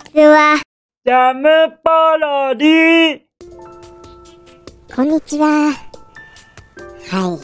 [0.00, 0.56] ちは。
[1.04, 1.48] ジャム
[1.82, 3.20] パロディ
[4.94, 5.46] こんにちは。
[5.46, 7.38] は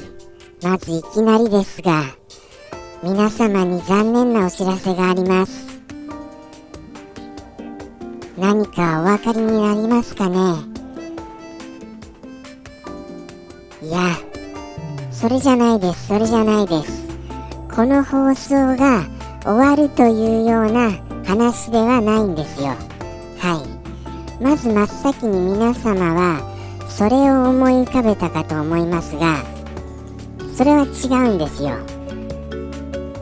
[0.63, 0.65] い。
[0.65, 2.05] まずいきなりですが、
[3.03, 5.81] 皆様に残念なお知らせがあります。
[8.37, 10.37] 何かお分かりになりますかね？
[13.83, 13.99] いや、
[15.11, 17.07] それじゃないです、それじゃないです。
[17.75, 19.05] この放送が
[19.45, 22.69] 終わるというような話ではないんですよ。
[23.39, 23.63] は
[24.41, 24.43] い。
[24.43, 26.57] まず真っ先に皆様は、
[26.97, 29.45] それを思い浮かべたかと思いますが
[30.55, 31.77] それは違うんですよ。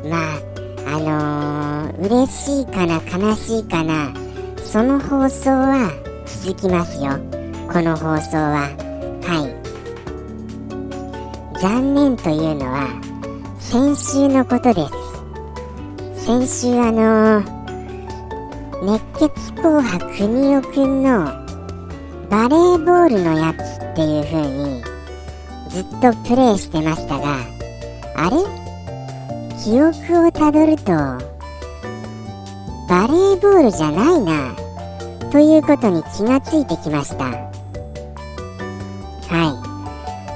[0.09, 0.39] まあ
[0.87, 4.15] あのー、嬉しいかな悲しいかな
[4.59, 5.91] その放送は
[6.25, 7.19] 続きますよ。
[7.67, 8.71] この放送は。
[9.25, 9.53] はい。
[11.61, 12.87] 残念というのは
[13.59, 14.87] 先週のことで
[16.15, 16.27] す。
[16.27, 17.64] 先週あのー、
[18.85, 21.25] 熱血紅白国尾くんの
[22.29, 24.83] バレーボールのやつっていう風に
[25.71, 27.39] ずっとプレイしてましたが
[28.17, 28.37] あれ？
[29.65, 30.93] 記憶をたどると
[32.87, 34.55] バレーボールじゃないな
[35.31, 37.25] ということに気がついてきました。
[37.25, 37.41] は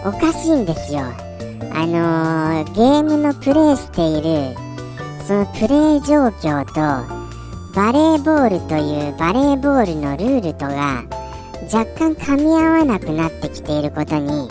[0.04, 0.08] い。
[0.08, 1.00] おかしいんですよ。
[1.00, 4.56] あのー、ゲームのプレイしている
[5.26, 7.17] そのプレイ状況と
[7.78, 11.04] バレーボールというバレーボールのルールとが
[11.72, 14.48] 若干噛み合わなくなってきていることに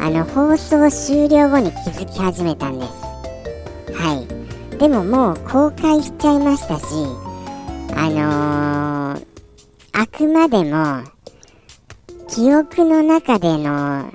[0.00, 2.92] あの放送終了後に気づき始めたんです。
[3.92, 4.14] は
[4.74, 4.78] い。
[4.78, 6.84] でももう公開しちゃいましたし
[7.94, 9.26] あのー、
[9.92, 11.04] あくまでも
[12.30, 14.10] 記憶の中での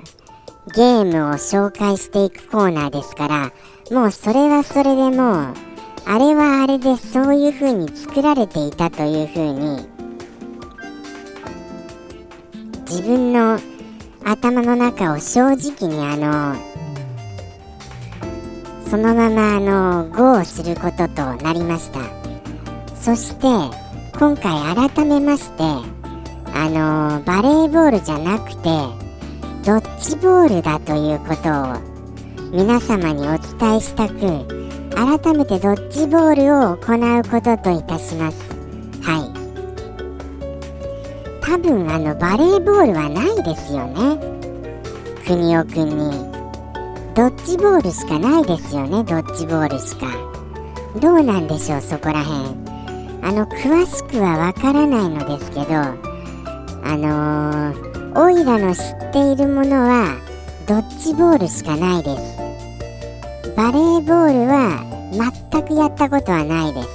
[0.74, 3.52] ゲームを紹介していくコーナーですから
[3.92, 5.67] もうそれはそれでもう
[6.10, 9.86] あれはあれでそういう風に作られていたという風に
[12.88, 13.58] 自分の
[14.24, 16.56] 頭の中を正直にあの
[18.88, 22.00] そのままあの GO することとなりました。
[22.96, 23.46] そして
[24.18, 28.62] 今回改めましてあのバレーボールじゃなくて
[29.64, 31.76] ドッジボールだということを
[32.50, 34.67] 皆様にお伝えしたく
[34.98, 38.50] 改めてドッジボールを行うことといたします。
[39.00, 39.30] はい。
[41.40, 44.18] 多分あのバレーボールはないですよね。
[45.24, 46.10] 国尾くんに
[47.14, 49.04] ドッジボールしかないですよね。
[49.04, 50.08] ドッジボールしか。
[51.00, 52.68] どうなんでしょうそこらへん
[53.22, 55.96] あの詳しくはわからないのですけどあ
[56.96, 60.16] のー、オイラの知っているものは
[60.66, 62.47] ドッジボールしかないです。
[63.58, 64.84] バレーボールは
[65.50, 66.88] 全くやったことはないです。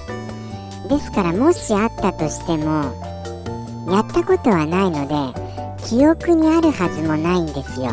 [0.88, 2.86] ですからもしあったとしても
[3.92, 5.14] やったことはないので
[5.86, 7.92] 記憶にあるはずもないんですよ。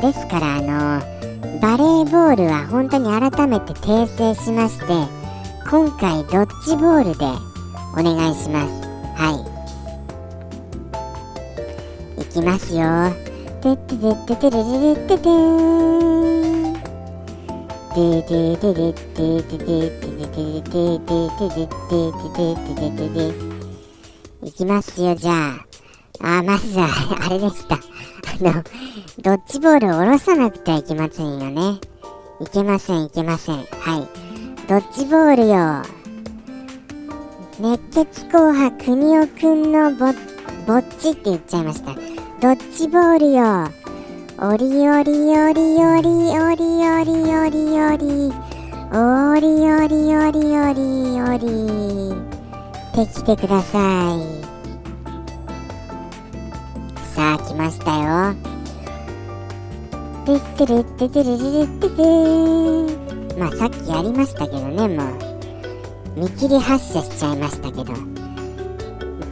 [0.00, 0.98] ですからあの
[1.60, 4.86] バレーボールは本当に改めて訂正しまして
[5.68, 7.26] 今回ドッジボールで
[7.92, 8.72] お願いします。
[9.14, 9.30] は
[12.16, 12.22] い。
[12.22, 13.12] いきますよ。
[13.60, 16.63] てっててっててれれれっててん。
[24.42, 25.32] いきますよ、じゃ
[26.20, 26.38] あ。
[26.38, 26.88] あ、まずは、
[27.20, 27.76] あれでした。
[27.76, 27.78] あ
[28.40, 28.64] の、
[29.22, 31.78] ドッジボールを下ろさなくてはいけませんよね。
[32.40, 33.56] いけません、いけません。
[33.58, 33.66] はい。
[34.68, 35.82] ドッジボールよ。
[37.60, 40.06] 熱血紅白国尾くんのぼ、
[40.66, 41.94] ぼっちって言っちゃいました。
[42.40, 43.83] ドッジボールよ。
[44.36, 48.32] おりおりおりおりおりおりおりおり
[48.90, 50.82] おりおりおりおり
[51.22, 51.44] おり
[52.94, 53.78] ってきてくださ
[54.12, 54.18] い
[57.14, 58.34] さあ来ましたよ
[60.26, 62.02] てってるっててるるるってて
[63.38, 65.04] まあさっきやりましたけどねも
[66.16, 67.94] う見切り発車しちゃいましたけど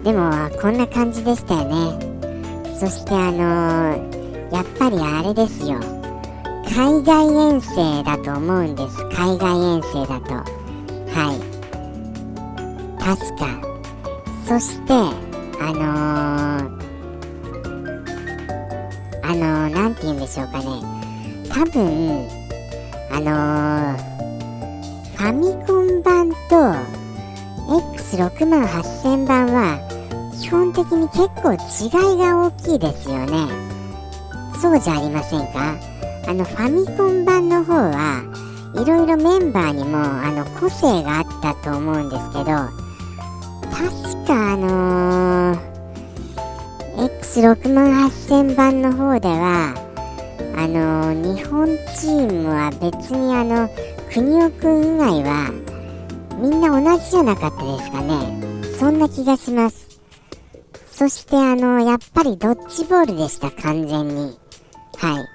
[0.04, 0.30] でも
[0.60, 2.12] こんな感じでしたよね
[2.78, 4.11] そしてあのー、
[4.52, 5.80] やっぱりあれですよ。
[6.74, 9.02] 海外遠征だと思うんです。
[9.06, 10.34] 海外遠征だと。
[11.10, 11.40] はい。
[13.02, 13.48] 確か。
[14.46, 16.82] そしてあのー、
[19.22, 20.64] あのー、なんて言うんでしょうかね。
[21.48, 22.28] 多分
[23.10, 24.12] あのー、
[25.16, 26.56] ファミコン版と
[27.68, 29.78] X68000 番は
[30.38, 31.56] 基本的に結構違
[32.14, 33.71] いが大きいですよね。
[34.62, 35.76] そうじゃありませんか？
[36.28, 38.22] あのファミコン版の方は
[38.74, 49.74] いろいろメンバーにもあの個性があったと思うんですけど確かあのー、X6 万8000番の方では
[50.56, 51.66] あのー、日本
[51.98, 53.68] チームは別にあの
[54.12, 55.50] 国尾くん以外は
[56.38, 58.14] みんな同じじゃなかったですかね。
[58.78, 59.88] そんな気がします。
[60.90, 64.41] そしてあのやっぱりドッジボールでした完全に。
[65.02, 65.28] はい。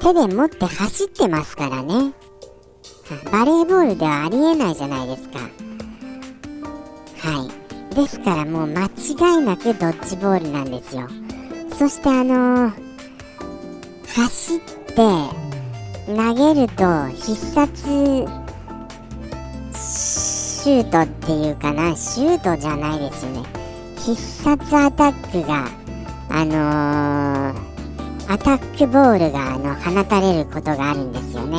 [0.00, 2.14] 手で持って走ってますからね。
[3.30, 5.38] バレーボールではありえないじゃないですか。
[7.18, 7.46] は
[7.90, 7.94] い。
[7.94, 8.88] ですからもう間違
[9.38, 11.08] いなくドッジボールなんですよ。
[11.78, 12.72] そしてあのー、
[14.14, 14.94] 走って
[16.06, 17.86] 投げると必殺
[19.74, 23.42] シュートっていうかなシュートじゃないですよね。
[23.96, 25.68] 必殺アタックが
[26.30, 27.71] あのー、
[28.32, 31.58] アタックボールがあの放たれることがあるんですよね。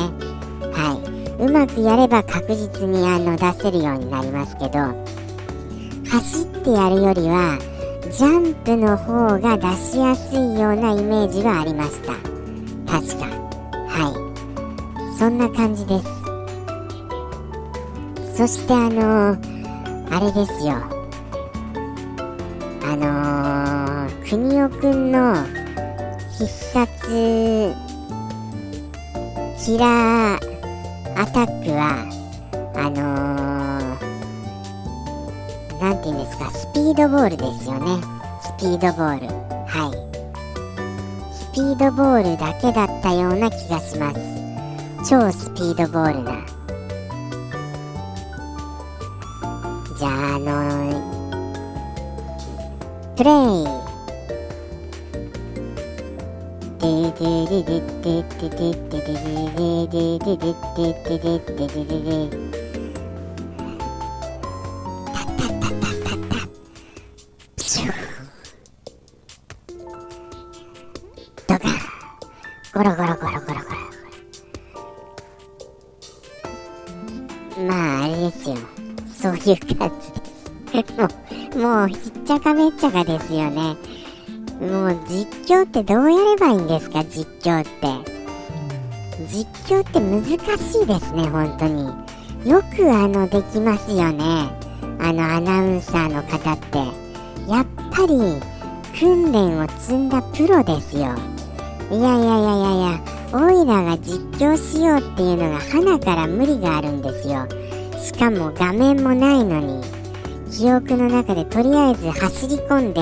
[0.72, 1.00] は
[1.38, 1.44] い。
[1.44, 4.80] うまくやれば確実にあの出せるようになりますけど
[6.10, 7.58] 走ってやるよりは
[8.10, 12.14] ジャンプの方が出しやすいようなイメージはありました。
[12.90, 13.26] 確か。
[13.88, 15.16] はい。
[15.16, 16.06] そんな感じです。
[18.36, 19.38] そしてあのー、
[20.10, 20.74] あれですよ。
[22.82, 25.63] あのー、国尾くんの
[26.38, 27.74] 必殺
[29.64, 30.54] キラー
[31.16, 32.04] アタックは
[32.74, 38.02] あのー、なんて言うんですかスピードボールですよね。
[38.42, 39.28] スピードボール
[39.68, 39.92] はい。
[41.32, 44.18] スピードボールだけだったような気がします。
[45.08, 46.44] 超スピードボールな
[49.96, 53.30] じゃああのー、プレ
[53.80, 53.83] イ。
[72.74, 73.60] ゴロゴロゴロゴロゴロ
[77.64, 78.56] まああれですよ
[79.06, 81.06] そういう感じですも
[81.54, 83.76] うもうひっちゃかめっちゃかですよね
[84.60, 87.04] もう実況ってどうやればいいんですか？
[87.04, 87.70] 実況って。
[89.28, 90.24] 実況って難
[90.58, 91.86] しいですね本当に。
[92.50, 94.50] よくあのできますよね。
[95.00, 96.78] あのアナウンサーの方って。
[97.48, 98.40] やっぱり
[98.98, 101.14] 訓練を積んだプロですよ。
[101.90, 103.00] いやいやいやいやいや
[103.32, 107.46] オイラが実況しようっていうのが花から無理があるんですよ。
[107.98, 109.82] しかも画面もないのに
[110.50, 113.00] 記憶の中でとりあえず走り込んで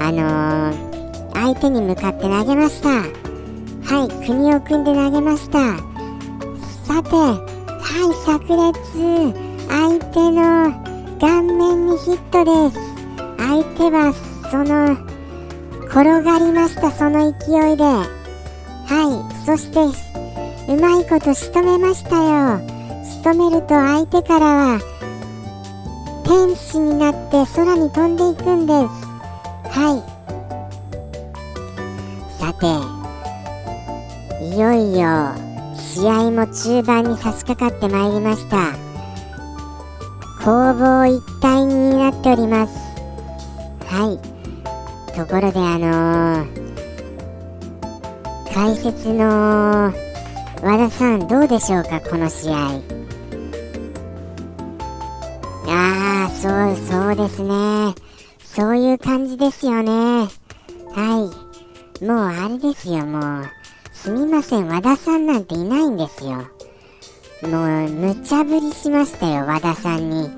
[0.00, 2.88] あのー、相手に向かって投げました。
[2.88, 5.76] はい国を組んで投げました。
[6.84, 7.36] さては
[8.06, 9.48] い炸裂。
[9.68, 10.72] 相手の
[11.20, 12.78] 顔面にヒットです。
[13.38, 14.12] 相手は
[14.50, 14.96] その
[15.86, 17.84] 転がりましたその勢いで。
[17.84, 18.06] は
[18.86, 19.80] いそして
[20.72, 22.60] うまいこと仕留めましたよ。
[23.04, 24.80] 仕留めると相手からは
[26.24, 28.72] 天使になって空に飛んでいくんで
[29.02, 29.07] す。
[29.78, 30.02] はい。
[32.36, 32.66] さて
[34.44, 35.32] いよいよ
[35.76, 38.72] 試合も中盤に差し掛かってまいりました。
[40.44, 42.76] 攻防一体になっております。
[43.86, 44.18] はい。
[45.14, 46.48] ところであのー、
[48.52, 49.92] 解説の
[50.60, 52.80] 和田さんどうでしょうかこの試合。
[55.68, 57.94] ああそうそうですね。
[58.54, 60.26] そういう感じですよね。
[60.94, 61.30] は
[62.00, 62.04] い。
[62.04, 63.44] もうあれですよ、もう。
[63.92, 66.48] すみません、和田さんなんていないんですよ。
[67.48, 70.30] もう、無茶ぶりしましたよ、和田さんに。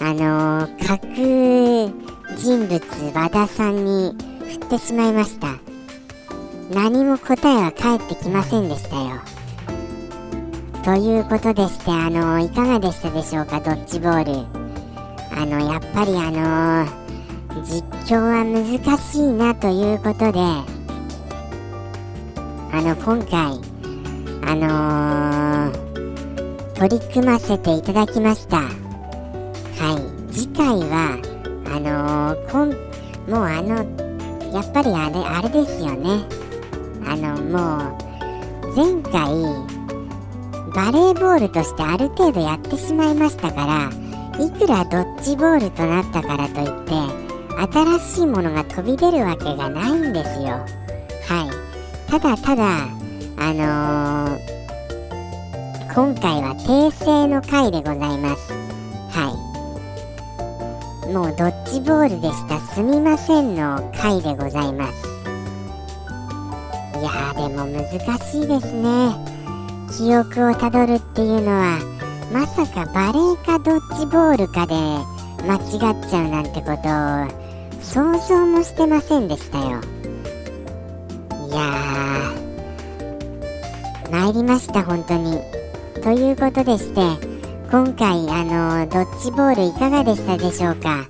[0.00, 2.80] あのー、架空人物
[3.14, 4.16] 和田さんに
[4.48, 5.48] 振ってしまいました。
[6.72, 9.20] 何も答えは返ってきませんでしたよ。
[10.84, 14.46] ということでして、あのー、いかがでしたでしょうか、ドッジボール。
[15.38, 16.99] あの、やっぱりあのー
[17.64, 20.40] 実況は難しいなということで
[22.72, 23.70] あの今回
[24.42, 28.58] あのー、取り組ませていただきました。
[28.58, 28.64] は
[30.28, 30.32] い。
[30.32, 31.20] 次回は
[31.66, 32.70] あのー、こん
[33.30, 33.76] もうあの
[34.52, 36.24] やっぱりあれあれですよね。
[37.06, 39.70] あのもう前回
[40.74, 47.29] バレーボールとしてある程度やってしまいましたからいくらドッジボールとなったからといって
[47.72, 50.64] 新しいものが飛び出るわけがないんですよ。
[51.26, 51.48] は
[52.06, 52.10] い。
[52.10, 52.88] ただただ、
[53.38, 58.52] あのー、今回は訂正の回でございます。
[59.10, 59.50] はい。
[61.10, 65.08] もうドッジボールでしたすみませんの回でございます
[67.00, 69.10] いやーでも難しいですね
[69.98, 71.80] 記憶をたどるっていうのは
[72.32, 74.74] まさかバレーかドッジボールかで
[75.42, 75.60] 間違っ
[76.08, 77.28] ちゃうなんてことを
[77.80, 79.80] 想像もしてませんでしたよ。
[81.48, 85.40] いやー参りました本当に。
[86.02, 87.00] ということでして
[87.70, 91.08] 今回あのドッジボールいかがでしたでしょうか？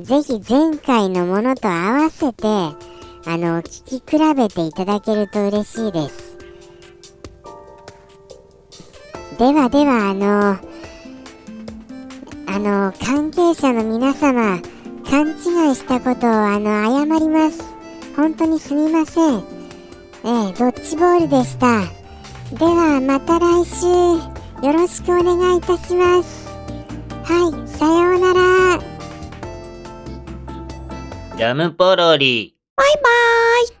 [0.00, 2.74] ぜひ前回のものと合わせてあ
[3.36, 6.38] の聞き比べていただけると嬉しいです。
[9.38, 10.56] ではではあの
[12.62, 14.60] の関係者の皆様
[15.10, 17.74] 勘違いしたことをあの謝ります。
[18.16, 19.38] 本当にすみません。
[19.38, 19.40] え
[20.24, 21.82] えドッジボールでした。
[22.56, 23.86] ではまた来週
[24.64, 26.48] よろしくお願いいたします。
[27.24, 28.80] はいさようなら。
[31.36, 32.56] ジャムポロリ。
[32.76, 33.66] バイバーイ